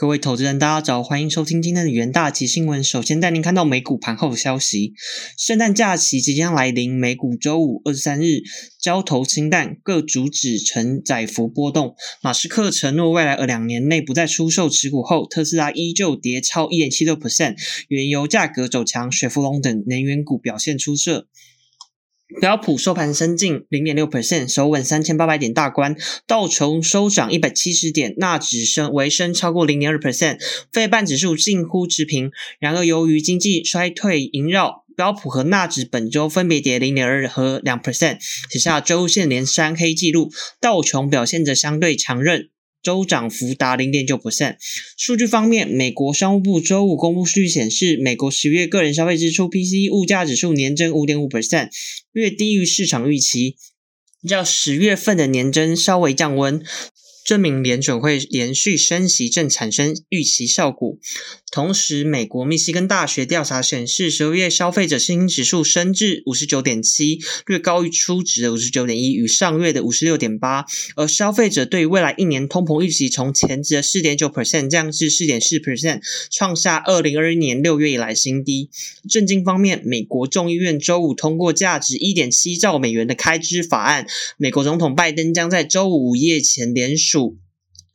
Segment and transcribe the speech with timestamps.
[0.00, 2.84] 各位投资人，大家早，欢迎收听今天的元大旗新闻。
[2.84, 4.92] 首先带您看到美股盘后消息，
[5.36, 8.42] 圣诞假期即将来临，美股周五二十三日
[8.80, 11.96] 交投清淡，各主指呈窄幅波动。
[12.22, 17.56] 马斯克承诺未来二两年内不再出售持股后，特斯拉依旧跌超一点七六 percent，
[17.88, 21.26] 原油价格走强，雪佛龙等能源股表现出色。
[22.40, 25.96] 标普收盘升近零点六 percent，守稳三千八百点大关。
[26.26, 30.38] 道琼收涨一百七十点，纳指升微升超过零点二 percent，
[30.70, 32.30] 费半指数近乎持平。
[32.60, 38.18] 然而，由于经济衰退萦绕，标普和纳指本周分别跌零点二和两 percent，
[38.50, 40.30] 写下周线连三黑纪录。
[40.60, 42.50] 道琼表现着相对强韧。
[42.82, 44.56] 周涨幅达零点九 percent。
[44.96, 51.70] 数据方面，美国商务部周五公布数据显示，美国十月个人消费支出 PCE 物价指数年增五点五 percent，
[52.12, 53.56] 略低于市场预期，
[54.28, 56.62] 较十月份的年增稍微降温。
[57.24, 60.96] 证明联准会连续升息正产生预期效果。
[61.50, 70.66] 同时，美国密西根大学调查显示，十二月消费者信心指数升至五十九点七，略高于初值的五十九点一，与上月的五十六点八。
[70.94, 76.00] 而消费者对未来一年通膨预期从前值的四点九 percent 降至四点四 percent，
[76.30, 78.68] 创下二零二一年六月以来新低。
[79.08, 84.06] 政经方面，美国众议院周五通过价值一点七兆美元的开支法案，
[84.36, 87.38] 美国总统拜登将在周五午夜前联署。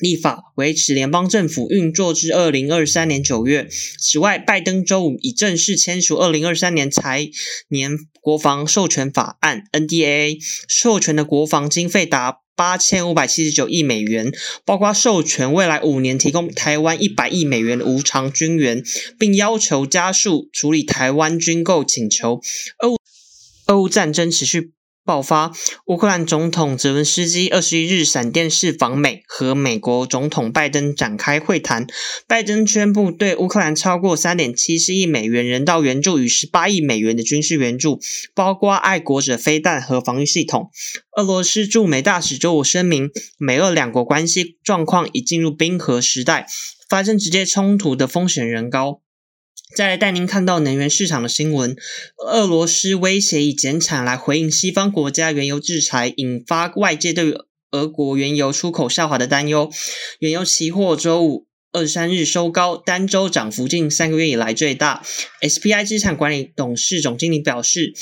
[0.00, 3.68] 立法维持联邦政府运作至二零二三年九月。
[3.98, 7.28] 此外，拜登周五已正式签署二零二三年财
[7.68, 14.30] 年国防授权法案 （NDAA），授权的国防经费达八千五百七十九亿美元，
[14.64, 18.82] 包括授权未来五年提供台湾一百亿美元的无偿军援，
[19.18, 22.40] 并要求加速处理台湾军购请求。
[22.82, 24.72] 俄俄乌战争持续。
[25.10, 25.50] 爆发，
[25.86, 31.84] 乌克兰总统泽文斯基二十一日闪电式访美，和美国总统拜登展开会谈。
[32.28, 37.98] 拜登宣布对乌克兰超过三点七四亿美元人道援助与十八亿美元的军事援助，
[38.36, 40.70] 包括爱国者飞弹和防御系统。
[41.16, 46.46] 俄罗斯驻美大使周五声明，美俄两国关系状况已进入冰河时代，
[46.88, 49.00] 发生直接冲突的风险仍高。
[49.76, 51.76] 再来带您看到能源市场的新闻。
[52.26, 57.34] 俄罗斯威胁以减产来回应西方国家原油制裁，引发外界对
[57.70, 59.70] 俄国原油出口下滑的担忧。
[60.18, 65.04] 原油期货周五二三日收高，单周涨幅近三个月以来最大。
[65.40, 67.94] SPI 资产管理董事总经理表示。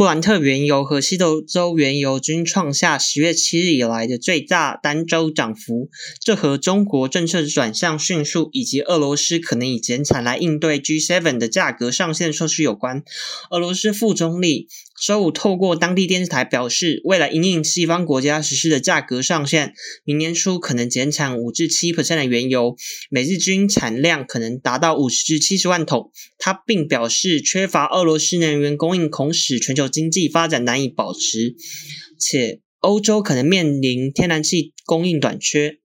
[0.00, 13.02] 布兰特原油和西德州原油均创下十月七日以来的最大单周涨幅，这和中国政策转向迅速以及俄罗斯可能以减产来应对 G7 的价格上限措施有关。
[13.50, 14.68] 俄罗斯副总理。
[15.00, 19.72] 周五透过当地电视台表示，为了应应西方国家实施的价格上限，
[20.04, 22.76] 明年初可能减产五至七 percent 的原油，
[23.10, 26.12] 每日均产量可能达到五十至七十万桶。
[26.38, 31.54] 他并表示，缺乏俄罗斯能源供应恐使全球经济发展难以保持，
[32.18, 35.78] 且欧洲可能面临天然气供应短缺。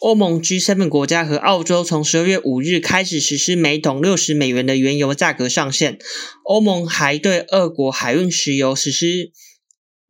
[0.00, 5.98] 欧盟 G7 国家和澳洲从十二月五日开始实施每桶六十美元的原油价格上限。
[6.44, 9.30] 欧盟还对俄国海运石油实施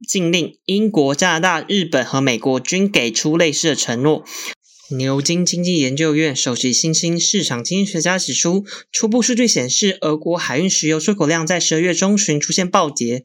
[0.09, 0.59] 禁令。
[0.65, 4.25] 英国、加拿大、日本和美国均给出类似的承诺。
[4.91, 13.25] 牛津经济研究院首席新兴市场经济学家指出，初步数据显示，俄国海运石油出口量在十二月中旬出现暴跌。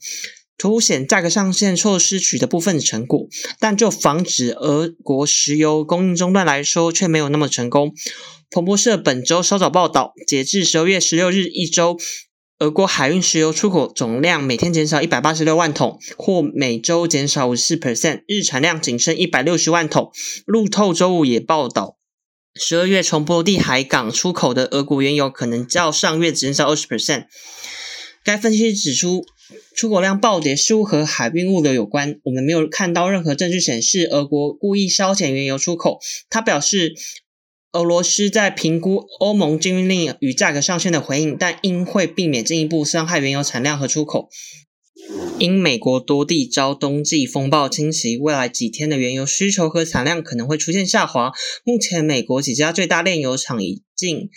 [0.58, 3.28] 凸显价格上限措施取得部分成果，
[3.60, 7.94] 但就防止俄国石油供应中断来说，却没有那么成功。
[8.50, 11.98] 彭博社本周稍早报道，截至十二月十六日一周，
[12.58, 20.12] 俄国海运石油出口总量每天减少一百八十六万桶，或每周减少五十四 percent，日产量仅剩一百六十万桶。
[20.48, 21.98] 路透周五也报道，
[22.56, 27.26] 十二月从波罗的海港出口的俄国原油可能较上月减少二十 percent。
[28.24, 29.24] 该分析指出。
[29.76, 32.20] 出口量暴跌似乎和海运物流有关。
[32.24, 36.00] 我们没有看到任何证据显示俄国故意削减原油出口。
[36.30, 36.94] 他表示，
[37.72, 44.30] 俄罗斯在评估欧盟禁运令与价格上限的回应，但应会避免进一步伤害原油产量和出口。
[45.40, 51.32] 因美国多地遭冬季风暴侵袭，未来几天的原油需求和产量可能会出现下滑。
[51.64, 54.30] 目前，美国几家最大炼油厂已经。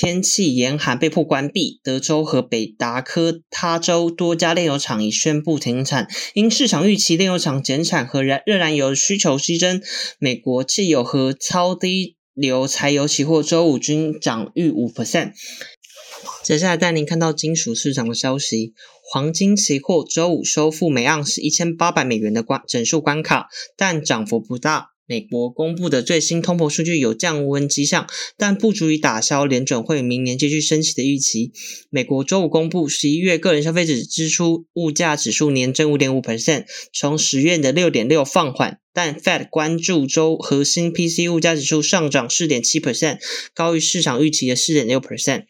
[0.00, 1.80] 天气严寒，被迫关闭。
[1.82, 9.82] 德州和北达科他州多家炼油厂已宣布停产，因市场预期炼油厂减产和燃热燃油需求激增。
[10.20, 15.32] 美国汽油和超低硫柴油期货周五均涨逾五 percent。
[16.44, 18.74] 接下来带您看到金属市场的消息：
[19.10, 24.90] 黄金期货周五收复每盎司一千八百美元的关整数关卡，但涨幅不大。
[25.08, 28.06] 美国公布的最新通膨数据有降温迹象，
[28.36, 31.50] 但不足以打消联准会明年继续升息的预期。
[31.88, 43.18] 美国周五公布十一月个人消费者支出物价指数年增五点五 percent，从十月的六点六放缓，但 Fed 关注周核心 PC 物价指数上涨四点七 percent，
[43.54, 45.44] 高于市场预期的四点六 percent。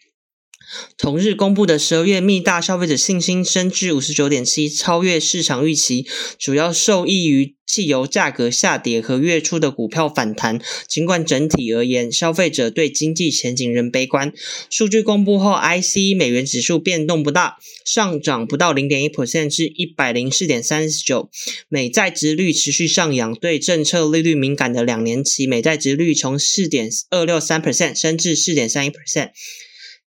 [0.97, 6.07] 同日公布的十二月密大消费者信心升至五十九点七，超越市场预期，
[6.39, 10.61] 主要受益于汽油价格下跌和月初的股票反弹。
[10.87, 14.33] 尽管整体而言，消费者对经济前景仍悲观。
[14.71, 21.31] 数据公布后，IC 美元指数变动不大，上涨不到零点一 percent 至一百零四点三十九。
[21.69, 29.31] 美债值率持续上扬，对政策利率敏感的两年期美债值率从四点二六三 percent 升至四点三一 percent。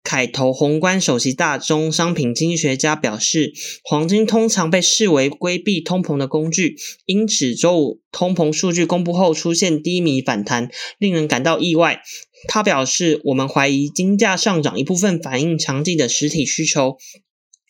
[0.02, 3.52] 凯投宏观首席大宗商品经济学家表示，
[3.84, 6.76] 黄金通常被视为规避通膨的工具，
[7.06, 10.68] 因此周五通膨数据公布后出现低迷反弹，
[10.98, 12.00] 令人感到意外。
[12.48, 16.96] 他表示，我们怀疑金价上涨一部分反映强劲的实体需求。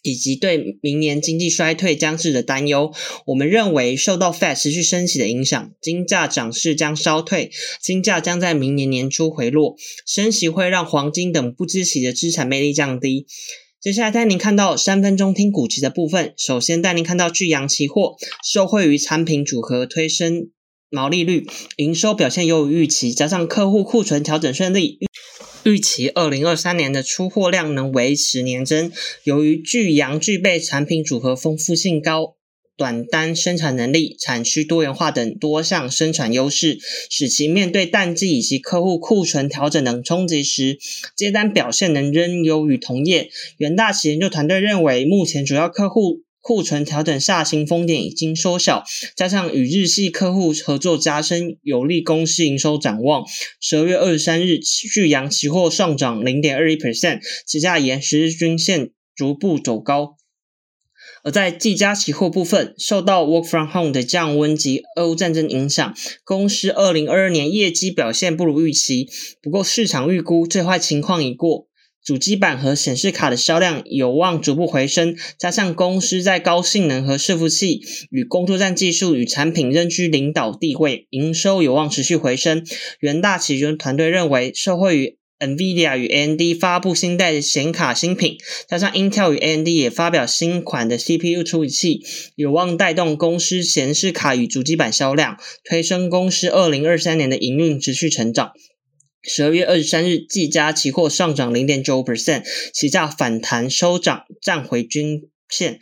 [0.03, 2.93] 以及对明年经济衰退将至的担忧，
[3.27, 7.51] 我们认为受到 Fed 持续升息的影响，金价涨势将稍退，
[7.83, 9.77] 金价将在明年年初回落。
[10.07, 13.27] 升息会让黄金等不知息的资产魅力降低。
[13.81, 20.51] 接下来带您看到三分钟听股期的部分，首先带您看到巨阳期货，受惠于产品组合推升
[20.91, 24.99] 毛利率，营收表现优于预期，加上客户库存调整顺利。
[25.63, 28.91] 预期二零二三年的出货量能维持年增，
[29.25, 32.37] 由于巨阳具备产品组合丰富性高、
[32.79, 36.79] 短单生产能力、产区多元化等多项生产优势，
[37.11, 40.79] 使其面对淡季以及客户库存调整等冲击时，
[41.15, 43.29] 接单表现能仍优于同业。
[43.59, 46.23] 元大企研究团队认为，目前主要客户。
[46.41, 48.83] 库存调整下行风险已经缩小，
[49.15, 53.25] 加上与日系客户合作加深，有利公司营收展望。
[53.61, 60.17] 十二月二十三日，巨阳期货上涨零点二一 percent，期价沿十日均线逐步走高。
[61.23, 65.95] 而在技嘉期货部分，受到 Work from Home 的降温及俄乌战争影响，
[66.25, 69.07] 公司二零二二年业绩表现不如预期。
[69.43, 71.70] 不过，市场预估最坏情况已过。
[72.05, 82.65] 主机板和显示卡的销量有望逐步回升，加上公司在高性能和伺服器与工作站技术与产品仍居领导地位，营收有望持续回升。
[83.01, 88.37] 元大企研团队认为，受惠于 NVIDIA 与 AMD 发布新代显卡新品，
[88.69, 92.03] 加上 Intel 与 AMD 也发表新款的 CPU 处理器，
[92.35, 98.53] 有望带动公司显示卡与主机板销量，推升公司二零二三年的营运持续成长。
[99.23, 105.79] 十二月二十三日，技嘉期货上涨零点九五 percent，期价反弹收涨，站回均线。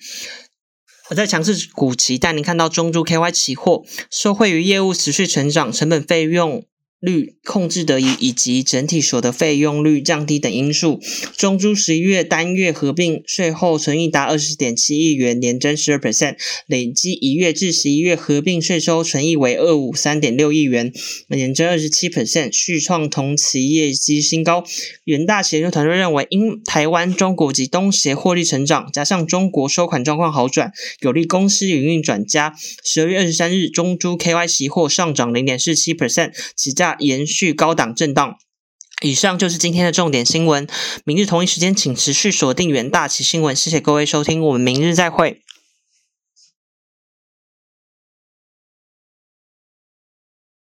[1.11, 6.67] 我在强势股期，带您看到中珠 KY 期货，受惠于业务持续成长，成本费用。
[7.01, 11.01] 率控制得宜，以及整体所得费用率降低等因素，
[11.37, 16.37] 中珠十一月单月合并税后存益达二十点七亿元，年增十二 percent，
[16.67, 20.93] 累计一月至十一月合并税收存益为二五三点六亿元，
[21.29, 24.65] 年增二十七 percent，续创同期业绩新高。
[25.05, 32.55] 元大研究团队认为，因台湾、中国及东协获利成长，加上中国收款状况好转，有利公司营运转佳。
[32.85, 38.37] 十二月二十三日，中珠 KY 期货上涨零点四七 percent，起价延续高档震荡。
[39.03, 40.67] 以上就是今天的重点新闻。
[41.05, 43.55] 明日同一时间，请持续锁定元大旗新闻。
[43.55, 45.41] 谢谢各位收听，我们明日再会。